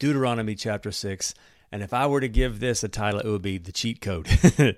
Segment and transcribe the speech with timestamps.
[0.00, 1.34] Deuteronomy chapter 6.
[1.70, 4.26] And if I were to give this a title, it would be The Cheat Code.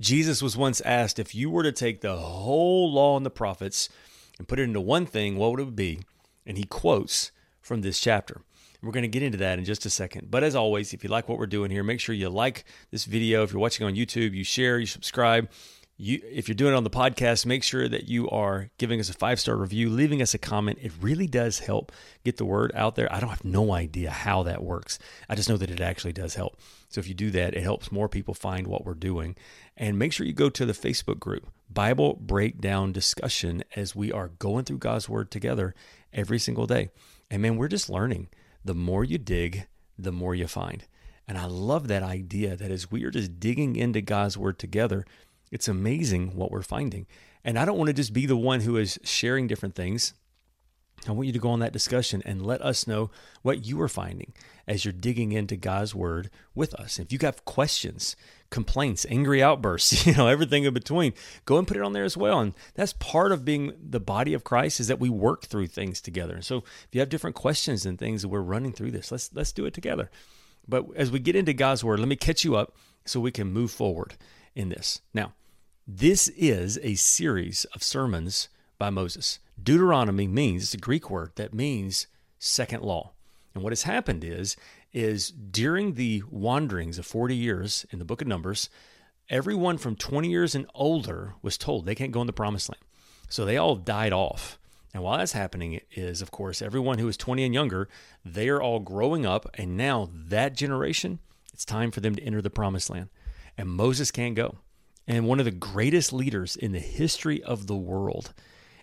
[0.00, 3.90] Jesus was once asked if you were to take the whole law and the prophets
[4.38, 6.00] and put it into one thing, what would it be?
[6.46, 8.40] And he quotes from this chapter.
[8.82, 10.30] We're going to get into that in just a second.
[10.30, 13.04] But as always, if you like what we're doing here, make sure you like this
[13.04, 13.42] video.
[13.42, 15.50] If you're watching on YouTube, you share, you subscribe
[15.96, 19.10] you if you're doing it on the podcast make sure that you are giving us
[19.10, 20.78] a five star review leaving us a comment.
[20.80, 21.92] It really does help
[22.24, 23.12] get the word out there.
[23.12, 24.98] I don't have no idea how that works.
[25.28, 26.58] I just know that it actually does help.
[26.88, 29.36] So if you do that it helps more people find what we're doing.
[29.76, 34.28] And make sure you go to the facebook group bible breakdown discussion as we are
[34.38, 35.74] going through god's word together
[36.12, 36.88] every single day.
[37.30, 38.28] And man we're just learning.
[38.64, 39.66] The more you dig
[39.98, 40.84] the more you find.
[41.28, 45.04] And i love that idea that as we are just digging into god's word together
[45.52, 47.06] it's amazing what we're finding.
[47.44, 50.14] And I don't want to just be the one who is sharing different things.
[51.06, 53.10] I want you to go on that discussion and let us know
[53.42, 54.32] what you are finding
[54.68, 56.98] as you're digging into God's word with us.
[57.00, 58.14] If you have questions,
[58.50, 61.12] complaints, angry outbursts, you know, everything in between,
[61.44, 62.38] go and put it on there as well.
[62.38, 66.00] And that's part of being the body of Christ is that we work through things
[66.00, 66.34] together.
[66.34, 69.52] And So if you have different questions and things we're running through this, let's let's
[69.52, 70.08] do it together.
[70.68, 73.52] But as we get into God's word, let me catch you up so we can
[73.52, 74.14] move forward
[74.54, 75.00] in this.
[75.12, 75.32] Now,
[75.86, 79.40] this is a series of sermons by Moses.
[79.60, 82.06] Deuteronomy means it's a Greek word that means
[82.38, 83.14] second law.
[83.52, 84.56] And what has happened is
[84.92, 88.70] is during the wanderings of 40 years in the book of Numbers,
[89.28, 92.82] everyone from 20 years and older was told they can't go in the promised land.
[93.28, 94.60] So they all died off.
[94.94, 97.88] And while that's happening is of course everyone who is 20 and younger,
[98.24, 101.18] they are all growing up and now that generation,
[101.52, 103.08] it's time for them to enter the promised land.
[103.58, 104.58] And Moses can't go
[105.06, 108.32] and one of the greatest leaders in the history of the world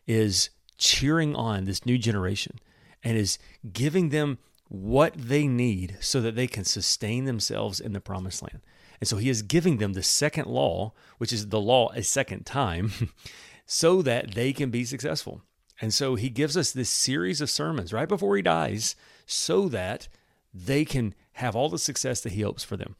[0.06, 2.60] is cheering on this new generation
[3.04, 3.38] and is
[3.72, 4.38] giving them
[4.68, 8.62] what they need so that they can sustain themselves in the promised land.
[9.00, 12.46] And so he is giving them the second law, which is the law a second
[12.46, 12.92] time,
[13.66, 15.42] so that they can be successful.
[15.82, 20.08] And so he gives us this series of sermons right before he dies so that
[20.54, 22.96] they can have all the success that he hopes for them.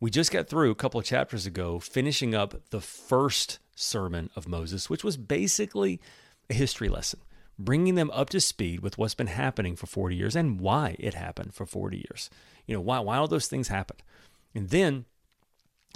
[0.00, 4.48] We just got through a couple of chapters ago finishing up the first sermon of
[4.48, 6.00] Moses, which was basically
[6.48, 7.20] a history lesson,
[7.58, 11.12] bringing them up to speed with what's been happening for 40 years and why it
[11.12, 12.30] happened for 40 years.
[12.66, 14.02] You know, why, why all those things happened.
[14.54, 15.04] And then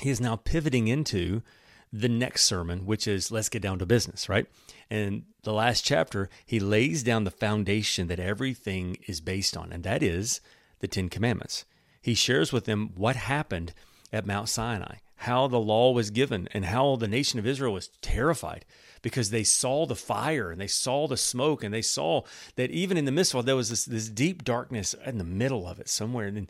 [0.03, 1.43] he is now pivoting into
[1.91, 4.47] the next sermon, which is let's get down to business, right?
[4.91, 9.83] And the last chapter, he lays down the foundation that everything is based on, and
[9.85, 10.43] that is
[10.81, 11.65] the Ten Commandments.
[12.03, 13.73] He shares with them what happened
[14.15, 17.89] at Mount Sinai, how the law was given, and how the nation of Israel was
[18.01, 18.65] terrified
[19.03, 22.23] because they saw the fire and they saw the smoke and they saw
[22.57, 25.25] that even in the midst of it, there was this, this deep darkness in the
[25.25, 26.29] middle of it somewhere.
[26.29, 26.49] And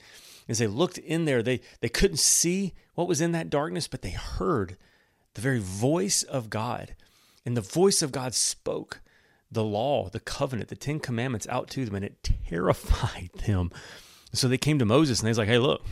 [0.49, 4.03] as they looked in there, they, they couldn't see what was in that darkness, but
[4.03, 4.77] they heard
[5.33, 6.95] the very voice of God.
[7.47, 9.01] And the voice of God spoke
[9.51, 13.73] the law, the covenant, the Ten Commandments out to them, and it terrified them.
[14.33, 15.83] So they came to Moses and they was like, hey, look,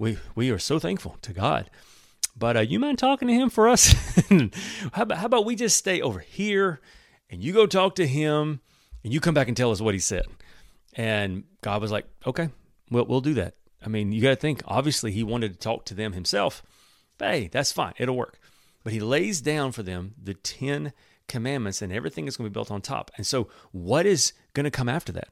[0.00, 1.70] we we are so thankful to God.
[2.36, 3.92] But uh, you mind talking to him for us?
[4.92, 6.80] how, about, how about we just stay over here
[7.28, 8.60] and you go talk to him
[9.04, 10.24] and you come back and tell us what he said?
[10.94, 12.48] And God was like, okay,
[12.90, 13.56] we'll, we'll do that.
[13.84, 16.62] I mean, you got to think, obviously, he wanted to talk to them himself.
[17.18, 17.92] But hey, that's fine.
[17.98, 18.38] It'll work.
[18.82, 20.94] But he lays down for them the 10
[21.28, 23.10] commandments and everything is going to be built on top.
[23.16, 25.28] And so, what is going to come after that?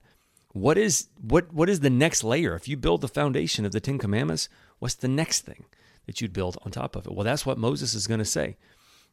[0.52, 2.54] What is what what is the next layer?
[2.54, 4.48] If you build the foundation of the Ten Commandments,
[4.78, 5.66] what's the next thing
[6.06, 7.12] that you'd build on top of it?
[7.12, 8.56] Well, that's what Moses is going to say.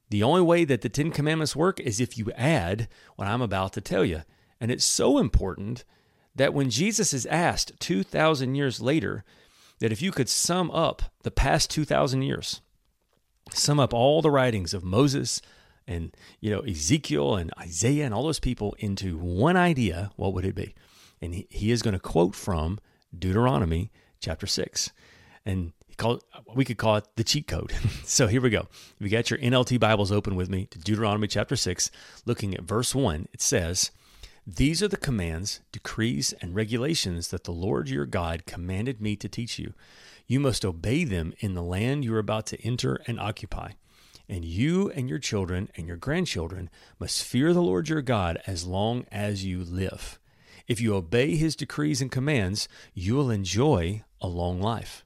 [0.10, 3.74] The only way that the Ten Commandments work is if you add what I'm about
[3.74, 4.24] to tell you.
[4.62, 5.84] And it's so important
[6.36, 9.24] that when Jesus is asked 2,000 years later,
[9.80, 12.62] that if you could sum up the past 2,000 years,
[13.52, 15.42] sum up all the writings of Moses
[15.88, 20.46] and you know Ezekiel and Isaiah and all those people into one idea, what would
[20.46, 20.74] it be?
[21.26, 22.80] And he, he is going to quote from
[23.18, 24.92] Deuteronomy chapter 6.
[25.46, 26.24] And he called,
[26.56, 27.74] we could call it the cheat code.
[28.06, 28.68] so here we go.
[29.00, 31.92] If you got your NLT Bibles open with me to Deuteronomy chapter 6,
[32.26, 33.92] looking at verse 1, it says,
[34.48, 39.28] These are the commands, decrees, and regulations that the Lord your God commanded me to
[39.28, 39.74] teach you.
[40.28, 43.72] You must obey them in the land you are about to enter and occupy.
[44.28, 48.66] And you and your children and your grandchildren must fear the Lord your God as
[48.66, 50.20] long as you live.
[50.68, 55.06] If you obey his decrees and commands, you will enjoy a long life.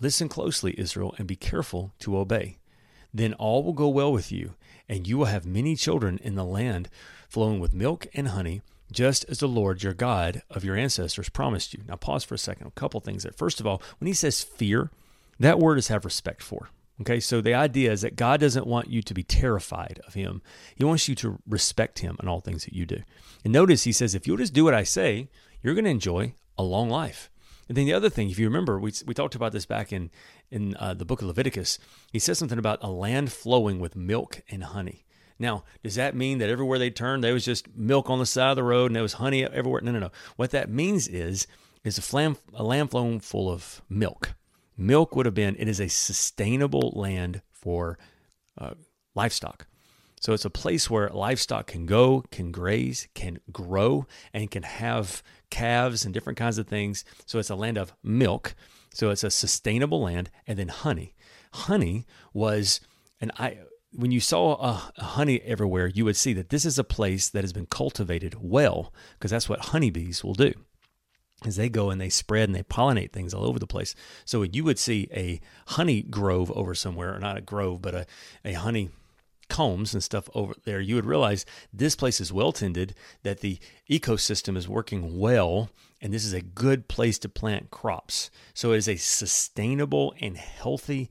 [0.00, 2.58] Listen closely, Israel, and be careful to obey.
[3.12, 4.54] Then all will go well with you,
[4.88, 6.88] and you will have many children in the land
[7.28, 8.62] flowing with milk and honey,
[8.92, 11.82] just as the Lord your God of your ancestors promised you.
[11.86, 12.66] Now, pause for a second.
[12.68, 13.32] A couple things there.
[13.32, 14.90] First of all, when he says fear,
[15.40, 16.68] that word is have respect for.
[17.00, 20.40] Okay, so the idea is that God doesn't want you to be terrified of Him.
[20.74, 23.02] He wants you to respect Him in all things that you do.
[23.44, 25.28] And notice He says, if you'll just do what I say,
[25.62, 27.30] you're going to enjoy a long life.
[27.68, 30.10] And then the other thing, if you remember, we, we talked about this back in,
[30.50, 31.78] in uh, the book of Leviticus.
[32.12, 35.04] He says something about a land flowing with milk and honey.
[35.38, 38.50] Now, does that mean that everywhere they turned, there was just milk on the side
[38.50, 39.82] of the road and there was honey everywhere?
[39.82, 40.10] No, no, no.
[40.36, 41.46] What that means is,
[41.84, 44.34] is a, flam, a land flowing full of milk.
[44.76, 47.98] Milk would have been, it is a sustainable land for
[48.58, 48.74] uh,
[49.14, 49.66] livestock.
[50.20, 55.22] So it's a place where livestock can go, can graze, can grow, and can have
[55.50, 57.04] calves and different kinds of things.
[57.26, 58.54] So it's a land of milk.
[58.92, 61.14] So it's a sustainable land, and then honey.
[61.52, 62.80] Honey was,
[63.20, 63.58] and I
[63.92, 67.28] when you saw a, a, honey everywhere, you would see that this is a place
[67.30, 70.52] that has been cultivated well, because that's what honeybees will do.
[71.44, 73.94] As they go and they spread and they pollinate things all over the place.
[74.24, 78.06] So you would see a honey grove over somewhere, or not a grove, but a,
[78.44, 78.90] a honey
[79.48, 83.58] combs and stuff over there, you would realize this place is well tended, that the
[83.88, 88.30] ecosystem is working well, and this is a good place to plant crops.
[88.54, 91.10] So it is a sustainable and healthy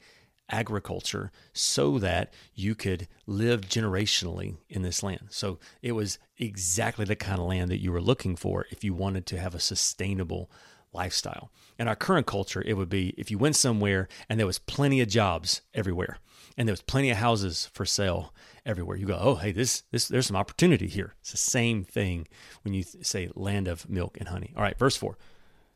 [0.50, 5.28] agriculture so that you could live generationally in this land.
[5.30, 8.94] So it was exactly the kind of land that you were looking for if you
[8.94, 10.50] wanted to have a sustainable
[10.94, 11.52] lifestyle.
[11.78, 15.02] In our current culture, it would be if you went somewhere and there was plenty
[15.02, 16.20] of jobs everywhere
[16.58, 18.34] and there was plenty of houses for sale
[18.66, 18.96] everywhere.
[18.96, 21.16] You go, oh, hey, this, this, there's some opportunity here.
[21.20, 22.28] It's the same thing
[22.64, 24.54] when you say land of milk and honey.
[24.56, 25.18] All right, verse four.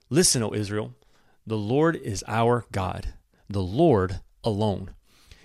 [0.09, 0.93] Listen, O Israel,
[1.45, 3.13] the Lord is our God,
[3.49, 4.95] the Lord alone.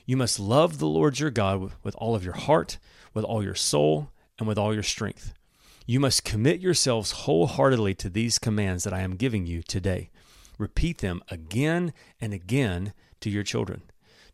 [0.06, 2.78] You must love the Lord your God with all of your heart,
[3.14, 5.32] with all your soul, and with all your strength.
[5.86, 10.10] You must commit yourselves wholeheartedly to these commands that I am giving you today.
[10.58, 13.82] Repeat them again and again to your children.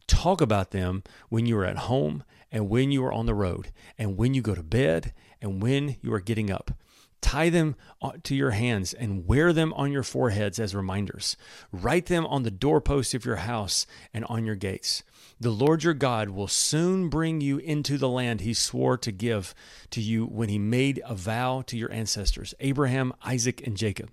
[0.06, 3.70] Talk about them when you are at home and when you are on the road,
[3.96, 6.72] and when you go to bed and when you are getting up.
[7.20, 7.76] Tie them
[8.22, 11.36] to your hands and wear them on your foreheads as reminders.
[11.70, 15.02] Write them on the doorposts of your house and on your gates.
[15.38, 19.54] The Lord your God will soon bring you into the land he swore to give
[19.90, 24.10] to you when he made a vow to your ancestors, Abraham, Isaac, and Jacob.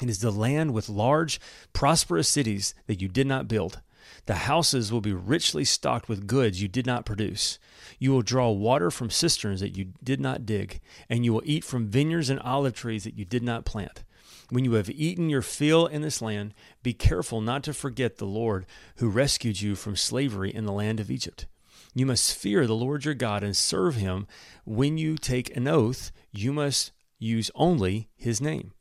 [0.00, 1.40] It is the land with large,
[1.72, 3.80] prosperous cities that you did not build
[4.26, 7.58] the houses will be richly stocked with goods you did not produce.
[7.98, 11.64] You will draw water from cisterns that you did not dig, and you will eat
[11.64, 14.04] from vineyards and olive trees that you did not plant.
[14.50, 16.52] When you have eaten your fill in this land,
[16.82, 18.66] be careful not to forget the Lord
[18.96, 21.46] who rescued you from slavery in the land of Egypt.
[21.94, 24.26] You must fear the Lord your God and serve him.
[24.64, 28.72] When you take an oath, you must use only his name.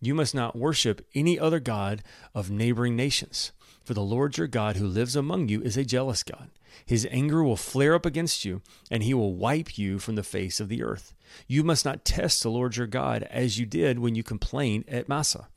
[0.00, 2.02] You must not worship any other God
[2.34, 3.52] of neighboring nations.
[3.84, 6.50] For the Lord your God who lives among you is a jealous God.
[6.86, 10.60] His anger will flare up against you, and he will wipe you from the face
[10.60, 11.14] of the earth.
[11.46, 15.08] You must not test the Lord your God as you did when you complained at
[15.08, 15.48] Massah.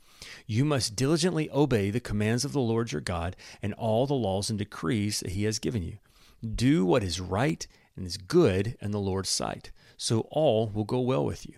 [0.47, 4.49] You must diligently obey the commands of the Lord your God and all the laws
[4.49, 5.97] and decrees that he has given you.
[6.43, 7.65] Do what is right
[7.95, 11.55] and is good in the Lord's sight, so all will go well with you.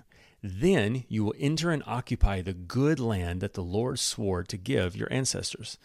[0.50, 4.96] Then you will enter and occupy the good land that the Lord swore to give
[4.96, 5.77] your ancestors.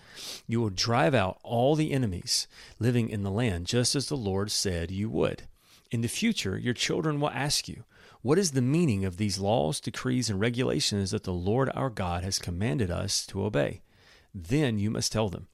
[0.46, 2.46] You will drive out all the enemies
[2.78, 5.48] living in the land, just as the Lord said you would.
[5.90, 7.82] In the future, your children will ask you,
[8.20, 12.22] What is the meaning of these laws, decrees, and regulations that the Lord our God
[12.22, 13.82] has commanded us to obey?
[14.32, 15.48] Then you must tell them,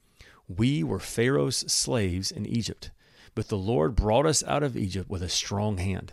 [0.49, 2.91] We were Pharaoh's slaves in Egypt,
[3.35, 6.13] but the Lord brought us out of Egypt with a strong hand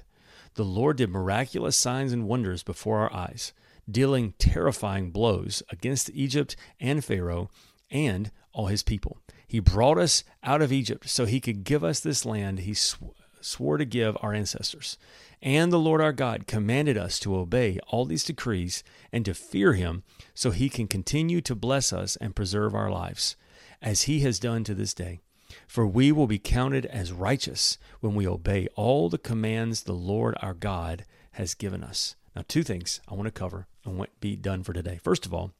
[0.55, 3.53] the Lord did miraculous signs and wonders before our eyes,
[3.89, 7.49] dealing terrifying blows against Egypt and Pharaoh
[7.91, 9.19] and all his people.
[9.47, 13.03] He brought us out of Egypt so he could give us this land he sw-
[13.41, 14.97] swore to give our ancestors.
[15.41, 19.73] And the Lord our God commanded us to obey all these decrees and to fear
[19.73, 23.35] him so he can continue to bless us and preserve our lives,
[23.81, 25.19] as he has done to this day.
[25.67, 30.35] For we will be counted as righteous when we obey all the commands the Lord
[30.41, 32.15] our God has given us.
[32.35, 34.99] Now, two things I want to cover and what be done for today.
[35.03, 35.51] First of all,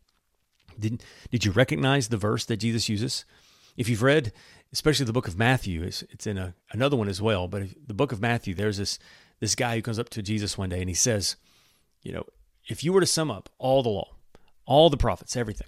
[0.80, 3.26] did, did you recognize the verse that Jesus uses?
[3.78, 4.34] If you've read,
[4.74, 7.94] especially the book of Matthew, it's, it's in a, another one as well, but the
[7.94, 9.00] book of Matthew, there's this,
[9.40, 11.36] this guy who comes up to Jesus one day and he says,
[12.02, 12.26] You know,
[12.68, 14.16] if you were to sum up all the law,
[14.66, 15.68] all the prophets, everything,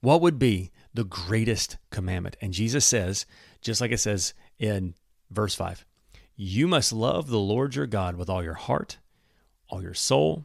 [0.00, 2.36] what would be the greatest commandment?
[2.40, 3.24] And Jesus says,
[3.60, 4.94] just like it says in
[5.30, 5.86] verse 5,
[6.34, 8.98] you must love the Lord your God with all your heart,
[9.68, 10.44] all your soul,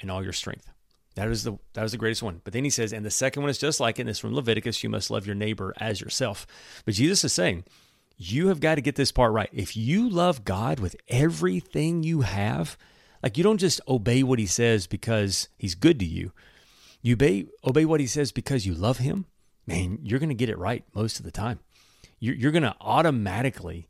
[0.00, 0.70] and all your strength.
[1.16, 2.40] That is the that was the greatest one.
[2.44, 4.82] But then he says, and the second one is just like it, it's from Leviticus,
[4.82, 6.46] you must love your neighbor as yourself.
[6.86, 7.64] But Jesus is saying,
[8.16, 9.50] you have got to get this part right.
[9.52, 12.78] If you love God with everything you have,
[13.22, 16.32] like you don't just obey what he says because he's good to you.
[17.02, 19.26] You obey, obey what he says because you love him,
[19.66, 21.60] man, you're going to get it right most of the time.
[22.20, 23.88] You're, you're going to automatically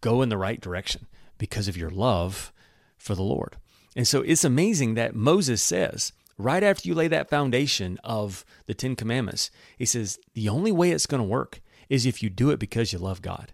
[0.00, 1.06] go in the right direction
[1.38, 2.52] because of your love
[2.96, 3.56] for the Lord.
[3.96, 8.74] And so it's amazing that Moses says, right after you lay that foundation of the
[8.74, 12.50] Ten Commandments, he says, the only way it's going to work is if you do
[12.50, 13.52] it because you love God.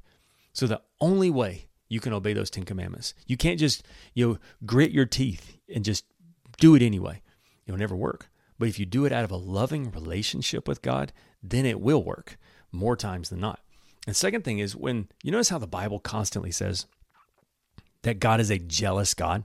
[0.52, 4.38] So the only way you can obey those Ten Commandments, you can't just, you know,
[4.66, 6.04] grit your teeth and just
[6.58, 7.22] do it anyway.
[7.66, 8.28] It'll never work.
[8.58, 11.12] But if you do it out of a loving relationship with God,
[11.50, 12.38] then it will work
[12.72, 13.60] more times than not.
[14.06, 16.86] And second thing is when you notice how the Bible constantly says
[18.02, 19.44] that God is a jealous God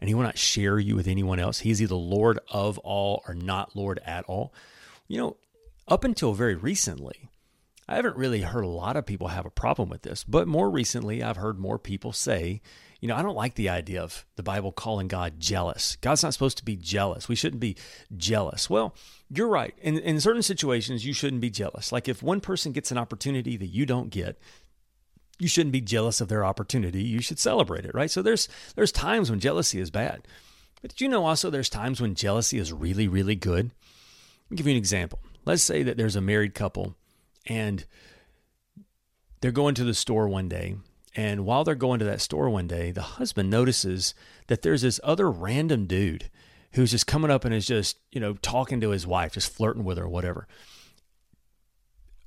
[0.00, 1.60] and he will not share you with anyone else.
[1.60, 4.52] He is either Lord of all or not Lord at all.
[5.06, 5.36] You know,
[5.86, 7.28] up until very recently,
[7.88, 10.70] I haven't really heard a lot of people have a problem with this, but more
[10.70, 12.62] recently, I've heard more people say,
[13.02, 15.96] you know, I don't like the idea of the Bible calling God jealous.
[16.00, 17.28] God's not supposed to be jealous.
[17.28, 17.76] We shouldn't be
[18.16, 18.70] jealous.
[18.70, 18.94] Well,
[19.28, 19.74] you're right.
[19.82, 21.90] In, in certain situations, you shouldn't be jealous.
[21.90, 24.38] Like if one person gets an opportunity that you don't get,
[25.40, 27.02] you shouldn't be jealous of their opportunity.
[27.02, 28.10] You should celebrate it, right?
[28.10, 30.22] So there's there's times when jealousy is bad.
[30.80, 33.72] But did you know also there's times when jealousy is really, really good?
[34.48, 35.18] I'll give you an example.
[35.44, 36.94] Let's say that there's a married couple
[37.46, 37.84] and
[39.40, 40.76] they're going to the store one day.
[41.14, 44.14] And while they're going to that store one day, the husband notices
[44.46, 46.30] that there's this other random dude
[46.72, 49.84] who's just coming up and is just, you know, talking to his wife, just flirting
[49.84, 50.46] with her or whatever.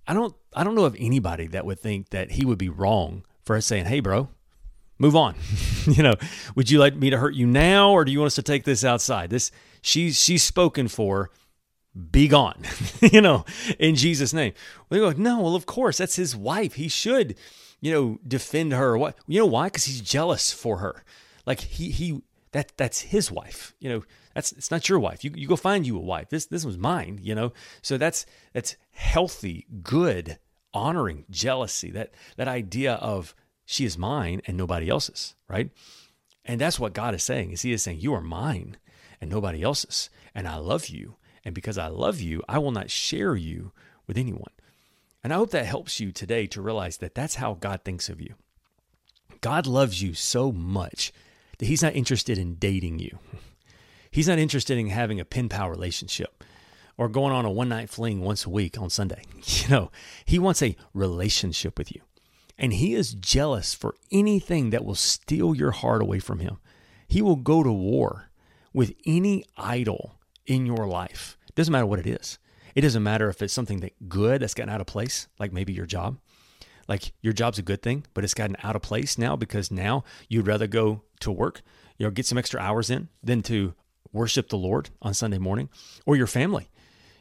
[0.07, 3.23] I don't I don't know of anybody that would think that he would be wrong
[3.43, 4.29] for us saying, "Hey, bro,
[4.99, 5.35] move on."
[5.85, 6.13] you know,
[6.55, 8.63] would you like me to hurt you now, or do you want us to take
[8.63, 9.29] this outside?
[9.29, 9.51] This
[9.81, 11.31] she's she's spoken for.
[12.11, 12.61] Be gone,
[12.99, 13.45] you know,
[13.79, 14.51] in Jesus' name.
[14.89, 16.73] We go, no, well, of course, that's his wife.
[16.73, 17.37] He should,
[17.85, 18.97] you know, defend her.
[18.97, 19.67] What you know why?
[19.67, 21.03] Because he's jealous for her.
[21.45, 23.75] Like he he that that's his wife.
[23.79, 25.23] You know, that's it's not your wife.
[25.23, 26.29] You you go find you a wife.
[26.29, 27.53] This this was mine, you know.
[27.83, 30.39] So that's that's healthy, good,
[30.73, 31.91] honoring jealousy.
[31.91, 35.69] That that idea of she is mine and nobody else's, right?
[36.43, 37.51] And that's what God is saying.
[37.51, 38.77] Is he is saying you are mine
[39.21, 40.09] and nobody else's.
[40.33, 41.17] And I love you.
[41.43, 43.73] And because I love you, I will not share you
[44.07, 44.54] with anyone.
[45.25, 48.21] And I hope that helps you today to realize that that's how God thinks of
[48.21, 48.35] you.
[49.41, 51.11] God loves you so much
[51.57, 53.17] that he's not interested in dating you.
[54.11, 56.43] He's not interested in having a pen pal relationship
[56.95, 59.23] or going on a one night fling once a week on Sunday.
[59.63, 59.91] You know,
[60.25, 62.01] he wants a relationship with you.
[62.55, 66.59] And he is jealous for anything that will steal your heart away from him.
[67.07, 68.29] He will go to war
[68.73, 71.35] with any idol in your life.
[71.55, 72.37] Doesn't matter what it is.
[72.75, 75.73] It doesn't matter if it's something that good that's gotten out of place, like maybe
[75.73, 76.17] your job
[76.87, 80.03] like your job's a good thing, but it's gotten out of place now because now
[80.29, 81.61] you'd rather go to work,
[81.97, 83.73] you know, get some extra hours in than to
[84.11, 85.69] worship the Lord on Sunday morning
[86.05, 86.69] or your family.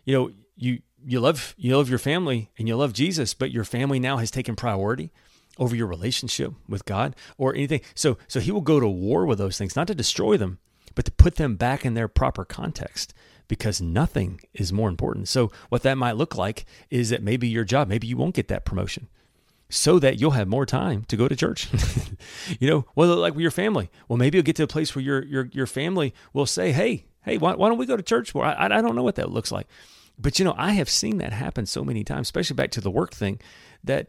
[0.04, 3.64] You know, you you love you love your family and you love Jesus, but your
[3.64, 5.12] family now has taken priority
[5.56, 7.80] over your relationship with God or anything.
[7.94, 10.58] So so he will go to war with those things, not to destroy them,
[10.94, 13.14] but to put them back in their proper context
[13.48, 15.28] because nothing is more important.
[15.28, 18.48] So what that might look like is that maybe your job, maybe you won't get
[18.48, 19.08] that promotion
[19.68, 21.68] so that you'll have more time to go to church.
[22.60, 23.90] you know, well, like with your family.
[24.08, 27.06] Well, maybe you'll get to a place where your your your family will say, "Hey,
[27.22, 29.30] hey, why, why don't we go to church more?" I, I don't know what that
[29.30, 29.66] looks like,
[30.18, 32.90] but you know, I have seen that happen so many times, especially back to the
[32.90, 33.40] work thing,
[33.82, 34.08] that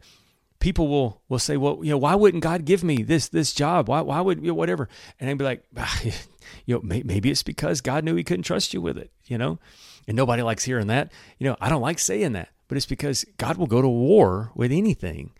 [0.65, 3.87] people will will say, "Well, you know, why wouldn't God give me this this job?
[3.87, 6.01] Why why would you know, whatever?" And I'd be like, ah,
[6.65, 9.59] "You know, maybe it's because God knew He couldn't trust you with it." You know,
[10.07, 11.11] and nobody likes hearing that.
[11.37, 14.51] You know, I don't like saying that, but it's because God will go to war
[14.55, 15.33] with anything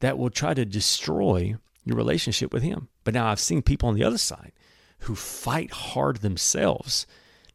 [0.00, 1.54] that will try to destroy
[1.84, 2.88] your relationship with Him.
[3.04, 4.50] But now I've seen people on the other side
[5.00, 7.06] who fight hard themselves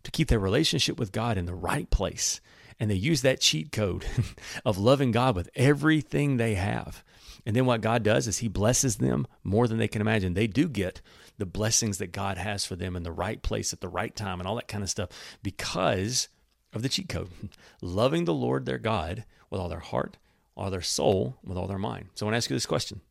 [0.04, 2.40] to keep their relationship with God in the right place
[2.80, 4.06] and they use that cheat code
[4.66, 7.04] of loving God with everything they have.
[7.46, 10.34] And then what God does is He blesses them more than they can imagine.
[10.34, 11.02] They do get
[11.38, 14.40] the blessings that God has for them in the right place at the right time
[14.40, 15.10] and all that kind of stuff
[15.42, 16.28] because
[16.74, 17.30] of the cheat code.
[17.82, 20.18] Loving the Lord their God with all their heart,
[20.56, 22.10] all their soul, with all their mind.
[22.16, 23.02] So I want to ask you this question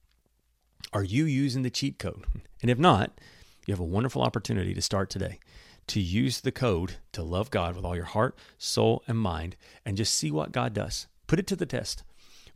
[0.93, 2.25] Are you using the cheat code?
[2.61, 3.21] And if not,
[3.67, 5.39] you have a wonderful opportunity to start today
[5.89, 9.97] to use the code to love God with all your heart, soul, and mind and
[9.97, 11.07] just see what God does.
[11.27, 12.03] Put it to the test.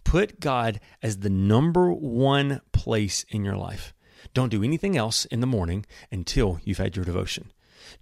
[0.05, 3.95] Put God as the number one place in your life.
[4.35, 7.53] Don't do anything else in the morning until you've had your devotion.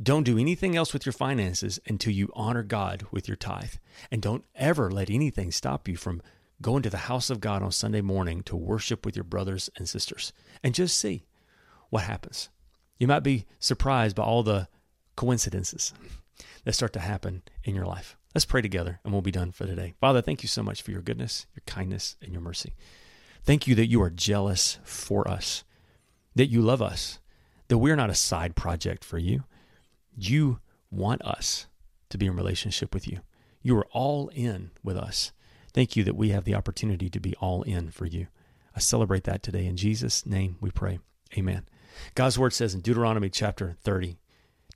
[0.03, 3.75] Don't do anything else with your finances until you honor God with your tithe.
[4.11, 6.23] And don't ever let anything stop you from
[6.63, 9.89] going to the house of God on Sunday morning to worship with your brothers and
[9.89, 10.33] sisters.
[10.63, 11.25] And just see
[11.89, 12.51] what happens.
[12.99, 14.69] You might be surprised by all the
[15.21, 15.93] coincidences
[16.65, 18.17] that start to happen in your life.
[18.35, 19.93] Let's pray together and we'll be done for today.
[20.01, 22.73] Father, thank you so much for your goodness, your kindness, and your mercy.
[23.45, 25.63] Thank you that you are jealous for us,
[26.37, 27.19] that you love us,
[27.69, 29.45] that we're not a side project for you.
[30.17, 30.61] You
[30.91, 31.67] want us
[32.09, 33.21] to be in relationship with you.
[33.61, 35.33] You are all in with us.
[35.75, 38.29] Thank you that we have the opportunity to be all in for you.
[38.75, 39.67] I celebrate that today.
[39.67, 40.99] In Jesus' name we pray.
[41.37, 41.69] Amen.
[42.15, 44.17] God's word says in Deuteronomy chapter 30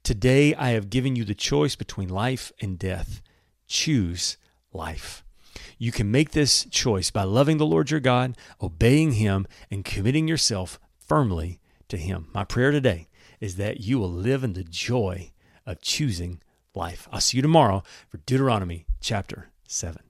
[0.04, 3.22] Today I have given you the choice between life and death.
[3.66, 4.36] Choose
[4.70, 5.24] life.
[5.78, 10.28] You can make this choice by loving the Lord your God, obeying Him, and committing
[10.28, 11.58] yourself firmly
[11.88, 12.28] to Him.
[12.34, 13.08] My prayer today
[13.40, 15.32] is that you will live in the joy
[15.64, 16.42] of choosing
[16.74, 17.08] life.
[17.10, 20.03] I'll see you tomorrow for Deuteronomy chapter 7.